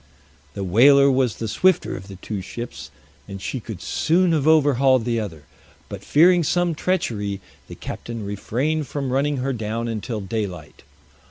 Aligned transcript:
The 0.55 0.63
whaler 0.63 1.11
was 1.11 1.35
the 1.35 1.47
swifter 1.47 1.95
of 1.95 2.07
the 2.07 2.15
two 2.15 2.41
ships, 2.41 2.89
and 3.27 3.39
she 3.39 3.59
could 3.59 3.83
soon 3.83 4.31
have 4.31 4.47
overhauled 4.47 5.05
the 5.05 5.19
other; 5.19 5.43
but 5.89 6.03
fearing 6.03 6.41
some 6.43 6.73
treachery, 6.73 7.39
the 7.67 7.75
captain 7.75 8.25
refrained 8.25 8.87
from 8.87 9.13
running 9.13 9.37
her 9.37 9.53
down 9.53 9.87
until 9.87 10.19
daylight. 10.19 10.81